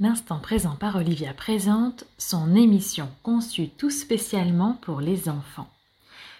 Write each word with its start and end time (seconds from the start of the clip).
L'instant 0.00 0.40
présent 0.40 0.74
par 0.74 0.96
Olivia 0.96 1.32
présente 1.32 2.02
son 2.18 2.56
émission 2.56 3.08
conçue 3.22 3.68
tout 3.68 3.90
spécialement 3.90 4.76
pour 4.82 5.00
les 5.00 5.28
enfants. 5.28 5.70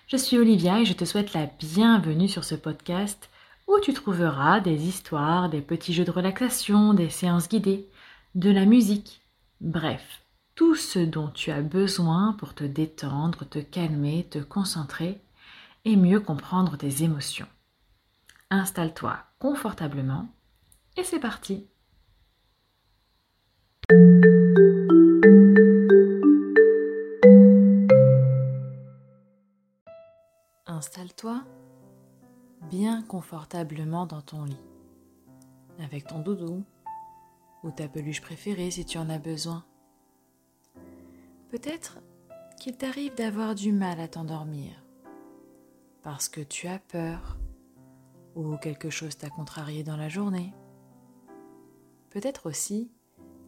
Je 0.08 0.16
suis 0.16 0.36
Olivia 0.38 0.80
et 0.80 0.84
je 0.84 0.94
te 0.94 1.04
souhaite 1.04 1.34
la 1.34 1.46
bienvenue 1.46 2.26
sur 2.26 2.42
ce 2.42 2.56
podcast 2.56 3.30
où 3.68 3.78
tu 3.78 3.92
trouveras 3.92 4.58
des 4.58 4.88
histoires, 4.88 5.48
des 5.48 5.60
petits 5.60 5.92
jeux 5.92 6.04
de 6.04 6.10
relaxation, 6.10 6.94
des 6.94 7.10
séances 7.10 7.48
guidées, 7.48 7.86
de 8.34 8.50
la 8.50 8.64
musique, 8.64 9.20
bref, 9.60 10.22
tout 10.56 10.74
ce 10.74 10.98
dont 10.98 11.28
tu 11.28 11.52
as 11.52 11.62
besoin 11.62 12.34
pour 12.40 12.54
te 12.54 12.64
détendre, 12.64 13.48
te 13.48 13.60
calmer, 13.60 14.26
te 14.28 14.40
concentrer 14.40 15.20
et 15.84 15.96
mieux 15.96 16.20
comprendre 16.20 16.76
tes 16.76 17.02
émotions. 17.02 17.48
Installe-toi 18.50 19.18
confortablement 19.38 20.28
et 20.96 21.04
c'est 21.04 21.20
parti. 21.20 21.68
Installe-toi 30.66 31.44
bien 32.70 33.02
confortablement 33.02 34.06
dans 34.06 34.22
ton 34.22 34.44
lit, 34.44 34.56
avec 35.78 36.06
ton 36.06 36.20
doudou 36.20 36.64
ou 37.62 37.70
ta 37.70 37.88
peluche 37.88 38.20
préférée 38.20 38.70
si 38.70 38.84
tu 38.84 38.98
en 38.98 39.08
as 39.10 39.18
besoin. 39.18 39.64
Peut-être 41.50 41.98
qu'il 42.60 42.76
t'arrive 42.76 43.14
d'avoir 43.14 43.54
du 43.54 43.72
mal 43.72 44.00
à 44.00 44.08
t'endormir 44.08 44.81
parce 46.02 46.28
que 46.28 46.40
tu 46.40 46.66
as 46.66 46.78
peur 46.78 47.38
ou 48.34 48.56
quelque 48.56 48.90
chose 48.90 49.16
t'a 49.16 49.30
contrarié 49.30 49.84
dans 49.84 49.96
la 49.96 50.08
journée. 50.08 50.52
Peut-être 52.10 52.46
aussi 52.46 52.90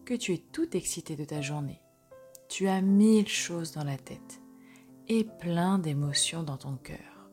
que 0.05 0.15
tu 0.15 0.33
es 0.33 0.39
tout 0.39 0.77
excité 0.77 1.17
de 1.17 1.25
ta 1.25 1.41
journée. 1.41 1.81
Tu 2.49 2.69
as 2.69 2.81
mille 2.81 3.29
choses 3.29 3.73
dans 3.73 3.85
la 3.85 3.97
tête 3.97 4.41
et 5.09 5.25
plein 5.25 5.79
d'émotions 5.79 6.43
dans 6.43 6.57
ton 6.57 6.77
cœur. 6.77 7.31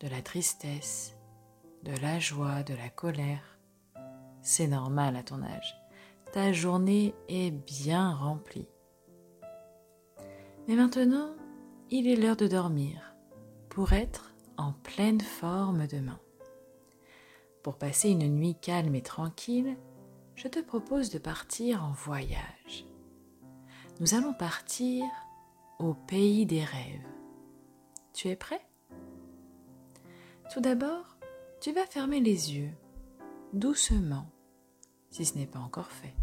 De 0.00 0.08
la 0.08 0.22
tristesse, 0.22 1.16
de 1.82 1.92
la 2.00 2.18
joie, 2.18 2.62
de 2.62 2.74
la 2.74 2.88
colère. 2.88 3.58
C'est 4.42 4.68
normal 4.68 5.16
à 5.16 5.22
ton 5.22 5.42
âge. 5.42 5.76
Ta 6.32 6.52
journée 6.52 7.14
est 7.28 7.50
bien 7.50 8.14
remplie. 8.14 8.68
Mais 10.68 10.76
maintenant, 10.76 11.34
il 11.90 12.06
est 12.06 12.16
l'heure 12.16 12.36
de 12.36 12.46
dormir 12.46 13.09
pour 13.70 13.92
être 13.94 14.34
en 14.56 14.72
pleine 14.72 15.20
forme 15.20 15.86
demain. 15.86 16.18
Pour 17.62 17.78
passer 17.78 18.10
une 18.10 18.28
nuit 18.28 18.56
calme 18.60 18.94
et 18.94 19.02
tranquille, 19.02 19.76
je 20.34 20.48
te 20.48 20.58
propose 20.58 21.10
de 21.10 21.18
partir 21.18 21.84
en 21.84 21.92
voyage. 21.92 22.84
Nous 24.00 24.14
allons 24.14 24.34
partir 24.34 25.04
au 25.78 25.94
pays 25.94 26.46
des 26.46 26.64
rêves. 26.64 27.06
Tu 28.12 28.28
es 28.28 28.36
prêt? 28.36 28.60
Tout 30.52 30.60
d'abord, 30.60 31.16
tu 31.60 31.72
vas 31.72 31.86
fermer 31.86 32.20
les 32.20 32.54
yeux, 32.54 32.72
doucement, 33.52 34.26
si 35.10 35.24
ce 35.24 35.38
n'est 35.38 35.46
pas 35.46 35.60
encore 35.60 35.90
fait, 35.90 36.14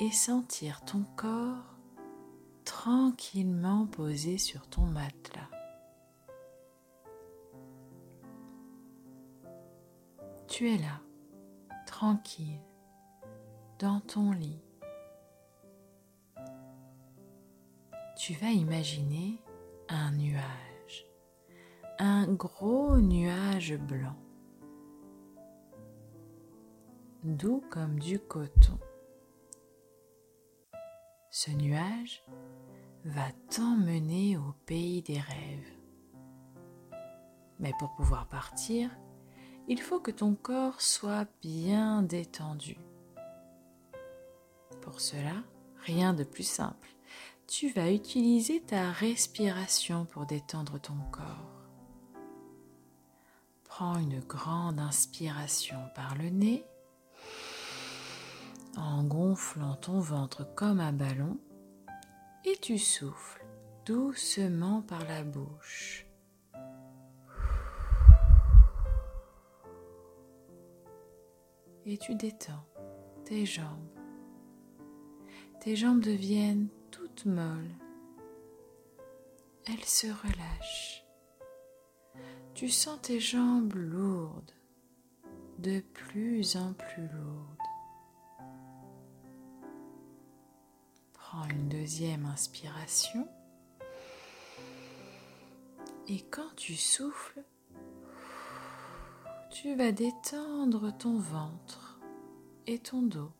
et 0.00 0.10
sentir 0.10 0.84
ton 0.84 1.04
corps 1.16 1.76
tranquillement 2.64 3.86
posé 3.86 4.38
sur 4.38 4.66
ton 4.68 4.82
matelas. 4.86 5.53
Tu 10.46 10.68
es 10.70 10.78
là, 10.78 11.00
tranquille, 11.86 12.60
dans 13.78 14.00
ton 14.00 14.30
lit. 14.30 14.62
Tu 18.16 18.34
vas 18.34 18.50
imaginer 18.50 19.42
un 19.88 20.12
nuage, 20.12 21.06
un 21.98 22.26
gros 22.32 22.98
nuage 22.98 23.76
blanc, 23.76 24.16
doux 27.24 27.62
comme 27.70 27.98
du 27.98 28.18
coton. 28.18 28.78
Ce 31.30 31.50
nuage 31.50 32.24
va 33.04 33.32
t'emmener 33.50 34.36
au 34.36 34.54
pays 34.66 35.02
des 35.02 35.18
rêves. 35.18 35.72
Mais 37.58 37.72
pour 37.78 37.94
pouvoir 37.94 38.28
partir, 38.28 38.90
il 39.68 39.80
faut 39.80 40.00
que 40.00 40.10
ton 40.10 40.34
corps 40.34 40.80
soit 40.80 41.26
bien 41.42 42.02
détendu. 42.02 42.76
Pour 44.82 45.00
cela, 45.00 45.42
rien 45.80 46.12
de 46.12 46.24
plus 46.24 46.46
simple. 46.46 46.88
Tu 47.46 47.70
vas 47.70 47.90
utiliser 47.90 48.60
ta 48.60 48.90
respiration 48.90 50.06
pour 50.06 50.26
détendre 50.26 50.80
ton 50.80 50.96
corps. 51.10 51.50
Prends 53.64 53.98
une 53.98 54.20
grande 54.20 54.78
inspiration 54.78 55.78
par 55.94 56.16
le 56.16 56.28
nez 56.30 56.64
en 58.76 59.04
gonflant 59.04 59.76
ton 59.76 60.00
ventre 60.00 60.46
comme 60.54 60.80
un 60.80 60.92
ballon 60.92 61.38
et 62.44 62.56
tu 62.60 62.78
souffles 62.78 63.44
doucement 63.84 64.82
par 64.82 65.04
la 65.04 65.22
bouche. 65.22 66.03
Et 71.86 71.98
tu 71.98 72.14
détends 72.14 72.64
tes 73.24 73.44
jambes 73.46 73.94
tes 75.64 75.76
jambes 75.76 76.02
deviennent 76.02 76.68
toutes 76.90 77.24
molles. 77.24 77.74
Elles 79.64 79.84
se 79.86 80.08
relâchent. 80.08 81.06
Tu 82.52 82.68
sens 82.68 83.00
tes 83.00 83.18
jambes 83.18 83.72
lourdes, 83.72 84.52
de 85.58 85.80
plus 85.80 86.56
en 86.56 86.74
plus 86.74 87.08
lourdes. 87.14 87.56
Prends 91.14 91.48
une 91.48 91.70
deuxième 91.70 92.26
inspiration. 92.26 93.26
Et 96.08 96.20
quand 96.30 96.54
tu 96.56 96.74
souffles, 96.74 97.42
tu 99.54 99.76
vas 99.76 99.92
détendre 99.92 100.90
ton 100.98 101.16
ventre 101.16 102.00
et 102.66 102.80
ton 102.80 103.02
dos. 103.02 103.30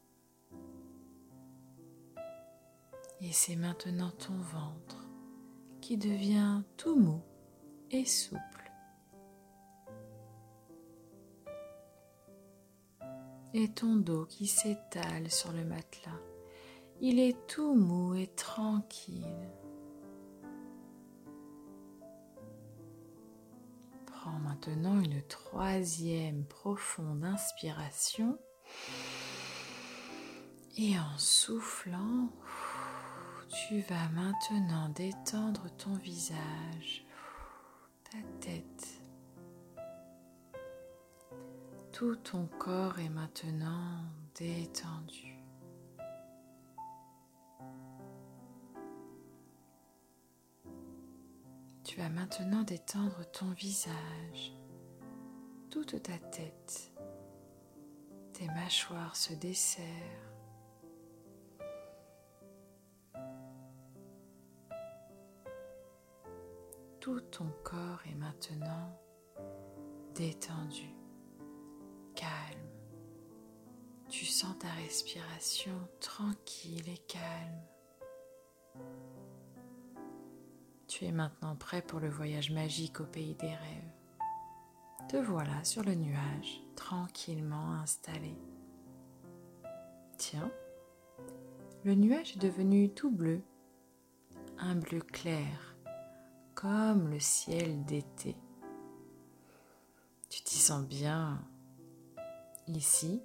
Et 3.20 3.32
c'est 3.32 3.56
maintenant 3.56 4.12
ton 4.12 4.36
ventre 4.36 5.08
qui 5.80 5.97
devient 5.97 6.62
tout 6.76 6.94
mou 6.94 7.20
et 7.91 8.04
souple. 8.04 8.70
Et 13.52 13.69
ton 13.72 13.96
dos 13.96 14.25
qui 14.26 14.46
s'étale 14.46 15.28
sur 15.32 15.52
le 15.52 15.64
matelas. 15.64 16.20
Il 17.00 17.19
est 17.19 17.44
tout 17.48 17.75
mou 17.75 18.14
et 18.14 18.28
tranquille. 18.28 19.50
Une 24.66 25.22
troisième 25.28 26.44
profonde 26.44 27.25
inspiration 27.25 28.38
et 30.76 30.98
en 30.98 31.19
soufflant, 31.19 32.31
tu 33.48 33.81
vas 33.82 34.09
maintenant 34.09 34.88
détendre 34.88 35.70
ton 35.76 35.94
visage, 35.94 37.06
ta 38.10 38.19
tête. 38.41 39.00
Tout 41.93 42.17
ton 42.17 42.46
corps 42.58 42.99
est 42.99 43.08
maintenant 43.08 44.00
détendu. 44.34 45.33
Tu 51.94 52.00
vas 52.00 52.08
maintenant 52.08 52.64
détendre 52.64 53.25
ton 53.31 53.52
visage, 53.52 54.52
toute 55.70 56.02
ta 56.02 56.19
tête. 56.19 56.93
Tes 58.32 58.49
mâchoires 58.49 59.14
se 59.14 59.32
desserrent. 59.35 59.85
Tout 66.99 67.20
ton 67.20 67.49
corps 67.62 68.02
est 68.11 68.17
maintenant 68.17 69.00
détendu, 70.17 70.93
calme. 72.17 72.73
Tu 74.08 74.25
sens 74.25 74.58
ta 74.58 74.70
respiration 74.82 75.79
tranquille 76.00 76.88
et 76.88 76.99
calme. 77.06 77.62
Tu 80.86 81.06
es 81.06 81.12
maintenant 81.12 81.56
prêt 81.56 81.82
pour 81.82 82.00
le 82.00 82.08
voyage 82.08 82.50
magique 82.50 83.00
au 83.00 83.04
pays 83.04 83.34
des 83.34 83.48
rêves. 83.48 83.92
Te 85.08 85.16
voilà 85.16 85.64
sur 85.64 85.82
le 85.82 85.94
nuage, 85.94 86.62
tranquillement 86.76 87.75
installé. 87.75 88.36
Tiens, 90.19 90.50
le 91.84 91.94
nuage 91.94 92.36
est 92.36 92.40
devenu 92.40 92.90
tout 92.90 93.10
bleu, 93.10 93.42
un 94.58 94.75
bleu 94.75 95.00
clair, 95.00 95.76
comme 96.54 97.08
le 97.08 97.20
ciel 97.20 97.84
d'été. 97.84 98.37
Tu 100.30 100.42
t'y 100.42 100.56
sens 100.56 100.87
bien. 100.87 101.42
Ici, 102.66 103.22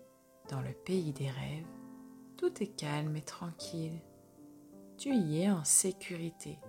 dans 0.49 0.61
le 0.61 0.73
pays 0.73 1.13
des 1.13 1.29
rêves, 1.29 1.67
tout 2.37 2.61
est 2.61 2.75
calme 2.75 3.15
et 3.15 3.21
tranquille. 3.21 4.01
Tu 4.97 5.15
y 5.15 5.43
es 5.43 5.49
en 5.49 5.63
sécurité. 5.63 6.59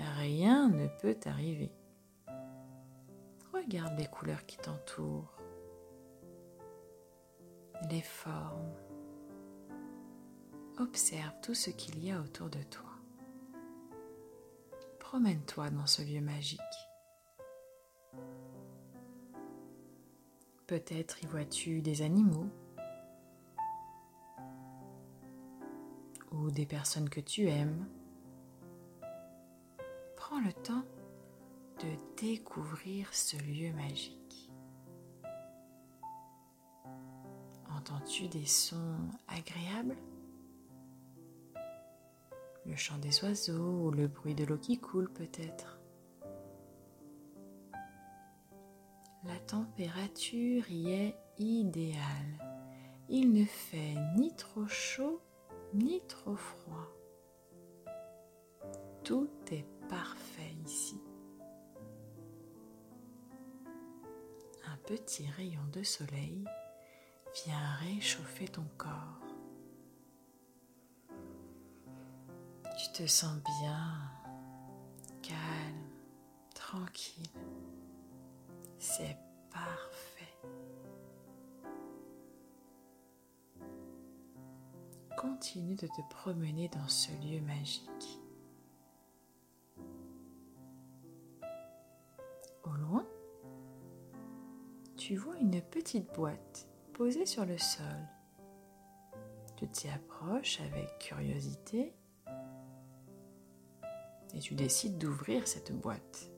Rien 0.00 0.68
ne 0.68 0.86
peut 0.86 1.14
t'arriver. 1.14 1.72
Regarde 3.52 3.98
les 3.98 4.06
couleurs 4.06 4.46
qui 4.46 4.56
t'entourent, 4.56 5.36
les 7.90 8.00
formes. 8.00 8.74
Observe 10.78 11.34
tout 11.42 11.54
ce 11.54 11.70
qu'il 11.70 12.02
y 12.02 12.10
a 12.10 12.20
autour 12.20 12.48
de 12.48 12.62
toi. 12.62 12.90
Promène-toi 14.98 15.70
dans 15.70 15.86
ce 15.86 16.02
lieu 16.02 16.20
magique. 16.20 16.60
Peut-être 20.66 21.22
y 21.22 21.26
vois-tu 21.26 21.82
des 21.82 22.02
animaux 22.02 22.46
ou 26.30 26.50
des 26.50 26.64
personnes 26.64 27.10
que 27.10 27.20
tu 27.20 27.48
aimes. 27.48 27.86
Le 30.42 30.52
temps 30.54 30.84
de 31.82 31.88
découvrir 32.16 33.12
ce 33.12 33.36
lieu 33.36 33.74
magique. 33.74 34.50
Entends-tu 37.76 38.26
des 38.28 38.46
sons 38.46 38.96
agréables? 39.28 39.96
Le 42.64 42.74
chant 42.74 42.96
des 42.98 43.22
oiseaux 43.22 43.88
ou 43.88 43.90
le 43.90 44.08
bruit 44.08 44.34
de 44.34 44.44
l'eau 44.44 44.56
qui 44.56 44.78
coule 44.78 45.12
peut-être? 45.12 45.78
La 49.24 49.38
température 49.46 50.70
y 50.70 50.90
est 50.90 51.16
idéale. 51.36 52.38
Il 53.10 53.34
ne 53.34 53.44
fait 53.44 53.96
ni 54.16 54.34
trop 54.36 54.66
chaud 54.68 55.20
ni 55.74 56.00
trop 56.06 56.36
froid. 56.36 56.88
Tout 59.04 59.30
est 59.50 59.66
parfait 59.88 60.54
ici. 60.66 61.00
Un 64.66 64.76
petit 64.86 65.26
rayon 65.30 65.64
de 65.72 65.82
soleil 65.82 66.44
vient 67.44 67.74
réchauffer 67.80 68.46
ton 68.48 68.66
corps. 68.76 69.20
Tu 72.78 72.92
te 72.92 73.06
sens 73.06 73.38
bien, 73.60 74.10
calme, 75.22 75.90
tranquille. 76.54 77.30
C'est 78.78 79.16
parfait. 79.50 80.38
Continue 85.16 85.74
de 85.74 85.86
te 85.86 86.08
promener 86.10 86.68
dans 86.68 86.88
ce 86.88 87.10
lieu 87.22 87.40
magique. 87.40 88.19
Tu 95.10 95.16
vois 95.16 95.36
une 95.38 95.60
petite 95.60 96.14
boîte 96.14 96.68
posée 96.92 97.26
sur 97.26 97.44
le 97.44 97.58
sol. 97.58 98.08
Tu 99.56 99.66
t'y 99.66 99.88
approches 99.88 100.60
avec 100.60 101.00
curiosité 101.00 101.92
et 104.32 104.38
tu 104.38 104.54
décides 104.54 104.98
d'ouvrir 104.98 105.48
cette 105.48 105.72
boîte 105.72 106.30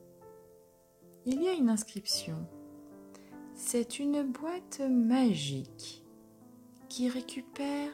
il 1.27 1.43
y 1.43 1.49
a 1.49 1.53
une 1.53 1.69
inscription. 1.69 2.47
C'est 3.53 3.99
une 3.99 4.23
boîte 4.23 4.79
magique 4.79 6.03
qui 6.89 7.09
récupère 7.09 7.93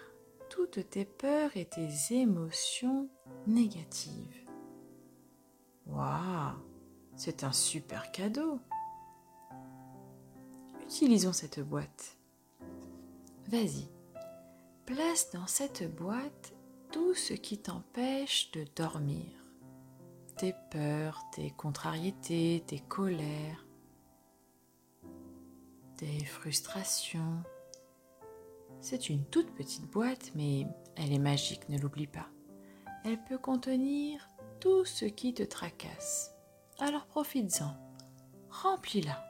toutes 0.49 0.89
tes 0.89 1.03
peurs 1.03 1.57
et 1.57 1.65
tes 1.65 1.89
émotions 2.11 3.09
négatives. 3.47 4.47
Waouh, 5.87 6.55
c'est 7.17 7.43
un 7.43 7.51
super 7.51 8.13
cadeau. 8.13 8.61
Utilisons 10.89 11.33
cette 11.33 11.59
boîte. 11.59 12.17
Vas-y, 13.47 13.87
place 14.87 15.29
dans 15.31 15.45
cette 15.45 15.87
boîte 15.95 16.55
tout 16.91 17.13
ce 17.13 17.33
qui 17.35 17.59
t'empêche 17.59 18.49
de 18.53 18.65
dormir 18.75 19.27
tes 20.35 20.55
peurs, 20.71 21.21
tes 21.31 21.51
contrariétés, 21.51 22.63
tes 22.65 22.79
colères, 22.79 23.67
tes 25.95 26.25
frustrations. 26.25 27.43
C'est 28.81 29.09
une 29.09 29.25
toute 29.25 29.53
petite 29.53 29.85
boîte, 29.91 30.31
mais 30.33 30.65
elle 30.95 31.13
est 31.13 31.19
magique, 31.19 31.69
ne 31.69 31.77
l'oublie 31.77 32.07
pas. 32.07 32.29
Elle 33.05 33.23
peut 33.25 33.37
contenir 33.37 34.27
tout 34.59 34.85
ce 34.85 35.05
qui 35.05 35.35
te 35.35 35.43
tracasse. 35.43 36.33
Alors 36.79 37.05
profites-en, 37.05 37.77
remplis-la. 38.49 39.28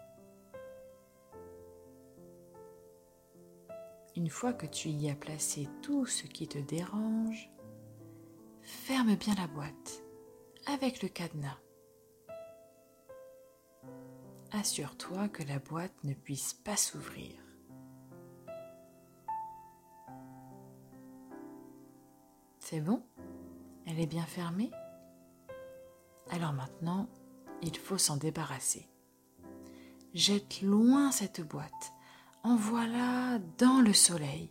Une 4.20 4.30
fois 4.30 4.52
que 4.52 4.66
tu 4.66 4.90
y 4.90 5.10
as 5.10 5.16
placé 5.16 5.70
tout 5.82 6.06
ce 6.06 6.24
qui 6.28 6.46
te 6.46 6.58
dérange, 6.58 7.50
ferme 8.62 9.16
bien 9.16 9.34
la 9.36 9.48
boîte 9.48 10.04
avec 10.66 11.02
le 11.02 11.08
cadenas. 11.08 11.58
Assure-toi 14.52 15.30
que 15.30 15.44
la 15.44 15.60
boîte 15.60 15.94
ne 16.04 16.14
puisse 16.14 16.54
pas 16.54 16.76
s'ouvrir. 16.76 17.32
C'est 22.60 22.82
bon? 22.82 23.02
Elle 23.86 24.02
est 24.02 24.06
bien 24.06 24.26
fermée? 24.26 24.70
Alors 26.30 26.52
maintenant, 26.52 27.08
il 27.62 27.78
faut 27.78 27.98
s'en 27.98 28.18
débarrasser. 28.18 28.86
Jette 30.14 30.62
loin 30.62 31.10
cette 31.14 31.40
boîte, 31.40 31.94
envoie-la 32.44 33.40
dans 33.58 33.82
le 33.82 33.94
soleil 33.94 34.50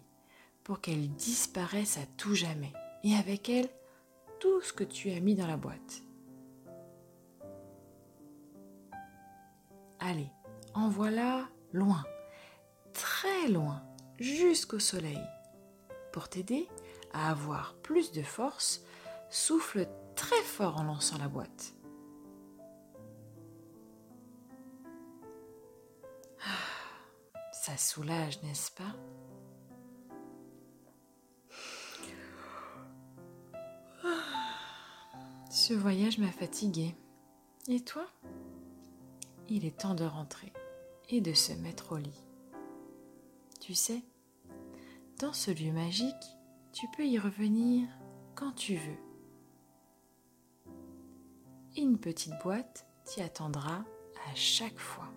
pour 0.64 0.80
qu'elle 0.80 1.10
disparaisse 1.14 1.98
à 1.98 2.06
tout 2.16 2.34
jamais 2.34 2.72
et 3.02 3.14
avec 3.14 3.48
elle 3.48 3.68
tout 4.40 4.60
ce 4.60 4.72
que 4.72 4.84
tu 4.84 5.10
as 5.10 5.20
mis 5.20 5.34
dans 5.34 5.46
la 5.46 5.56
boîte. 5.56 6.02
Allez, 10.00 10.30
envoie-la 10.74 11.48
loin, 11.72 12.04
très 12.92 13.48
loin, 13.48 13.82
jusqu'au 14.18 14.78
soleil. 14.78 15.20
Pour 16.12 16.28
t'aider 16.28 16.68
à 17.12 17.30
avoir 17.30 17.74
plus 17.82 18.12
de 18.12 18.22
force, 18.22 18.82
souffle 19.30 19.88
très 20.14 20.42
fort 20.42 20.78
en 20.78 20.84
lançant 20.84 21.18
la 21.18 21.28
boîte. 21.28 21.74
Soulage, 27.78 28.42
n'est-ce 28.42 28.70
pas? 28.72 28.94
Ce 35.50 35.72
voyage 35.74 36.18
m'a 36.18 36.30
fatiguée. 36.30 36.94
Et 37.68 37.80
toi? 37.80 38.06
Il 39.48 39.64
est 39.64 39.78
temps 39.78 39.94
de 39.94 40.04
rentrer 40.04 40.52
et 41.08 41.20
de 41.20 41.32
se 41.32 41.52
mettre 41.52 41.92
au 41.92 41.96
lit. 41.96 42.24
Tu 43.60 43.74
sais, 43.74 44.02
dans 45.18 45.32
ce 45.32 45.50
lieu 45.50 45.72
magique, 45.72 46.14
tu 46.72 46.86
peux 46.96 47.06
y 47.06 47.18
revenir 47.18 47.88
quand 48.34 48.52
tu 48.52 48.76
veux. 48.76 49.08
une 51.78 51.98
petite 51.98 52.34
boîte 52.42 52.86
t'y 53.04 53.22
attendra 53.22 53.84
à 54.30 54.34
chaque 54.34 54.78
fois. 54.78 55.07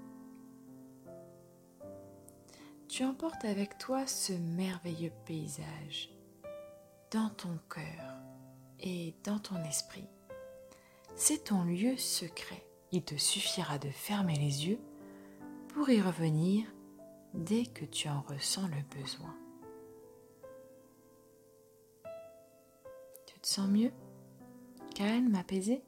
Tu 2.92 3.06
emportes 3.06 3.46
avec 3.46 3.78
toi 3.78 4.06
ce 4.06 4.34
merveilleux 4.34 5.14
paysage 5.26 6.10
dans 7.10 7.30
ton 7.30 7.58
cœur 7.74 8.18
et 8.82 9.16
dans 9.24 9.40
ton 9.40 9.64
esprit. 9.64 10.10
C'est 11.16 11.46
ton 11.46 11.64
lieu 11.64 11.96
secret 11.96 12.66
il 12.92 13.04
te 13.04 13.16
suffira 13.16 13.78
de 13.78 13.90
fermer 13.90 14.36
les 14.36 14.68
yeux 14.68 14.80
pour 15.70 15.90
y 15.90 16.02
revenir 16.02 16.66
dès 17.34 17.66
que 17.66 17.86
tu 17.86 18.10
en 18.10 18.22
ressens 18.22 18.68
le 18.68 19.00
besoin. 19.00 19.34
Tu 23.26 23.40
te 23.40 23.48
sens 23.48 23.70
mieux? 23.70 23.94
Calme, 24.94 25.34
apaisé 25.36 25.82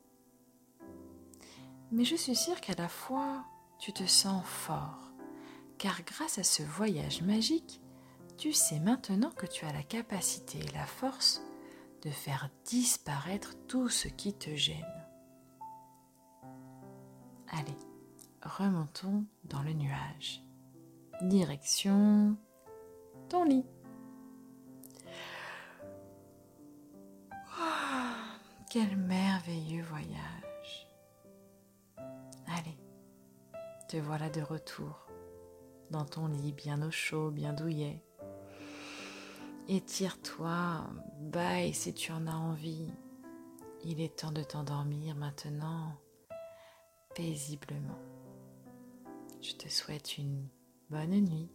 Mais 1.92 2.06
je 2.06 2.16
suis 2.16 2.36
sûre 2.36 2.62
qu'à 2.62 2.76
la 2.76 2.88
fois, 2.88 3.44
tu 3.80 3.92
te 3.92 4.06
sens 4.06 4.46
fort, 4.46 5.12
car 5.84 6.02
grâce 6.06 6.38
à 6.38 6.44
ce 6.44 6.64
voyage 6.64 7.22
magique, 7.24 7.82
tu 8.38 8.54
sais 8.54 8.80
maintenant 8.80 9.32
que 9.32 9.46
tu 9.46 9.66
as 9.66 9.74
la 9.74 9.84
capacité 9.84 10.60
et 10.60 10.72
la 10.72 10.86
force 10.86 11.42
de 12.04 12.10
faire 12.10 12.50
disparaître 12.64 13.54
tout 13.68 13.90
ce 13.90 14.08
qui 14.08 14.34
te 14.34 14.56
gêne. 14.56 15.06
Allez, 17.50 17.78
remontons 18.44 19.26
dans 19.44 19.62
le 19.62 19.74
nuage. 19.74 20.42
Direction 21.24 22.38
ton 23.28 23.44
lit. 23.44 23.66
Oh, 27.60 27.64
quel 28.72 28.96
merveilleux 28.96 29.84
voyage. 29.84 30.88
Allez, 32.48 32.78
te 33.90 33.98
voilà 33.98 34.30
de 34.30 34.42
retour 34.42 35.03
dans 35.92 36.06
ton 36.06 36.28
lit 36.28 36.54
bien 36.54 36.82
au 36.82 36.92
chaud, 36.92 37.32
bien 37.32 37.54
douillet. 37.54 38.02
Étire-toi, 39.68 40.90
baille 41.20 41.74
si 41.74 41.94
tu 41.94 42.12
en 42.12 42.28
as 42.28 42.36
envie. 42.36 42.88
Il 43.86 44.02
est 44.02 44.18
temps 44.18 44.32
de 44.32 44.44
t'endormir 44.44 45.16
maintenant, 45.16 45.94
paisiblement. 47.16 48.00
Je 49.42 49.54
te 49.54 49.70
souhaite 49.70 50.18
une 50.18 50.48
bonne 50.90 51.20
nuit. 51.20 51.50